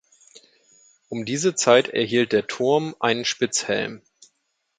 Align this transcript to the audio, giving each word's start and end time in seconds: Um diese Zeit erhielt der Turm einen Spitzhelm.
Um 1.09 1.25
diese 1.25 1.53
Zeit 1.53 1.89
erhielt 1.89 2.31
der 2.31 2.47
Turm 2.47 2.95
einen 2.99 3.23
Spitzhelm. 3.23 4.01